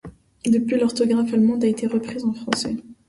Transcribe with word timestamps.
Depuis, 0.47 0.79
l'orthographe 0.79 1.31
allemande 1.31 1.63
a 1.63 1.67
été 1.67 1.85
reprise 1.85 2.25
en 2.25 2.33
français. 2.33 2.75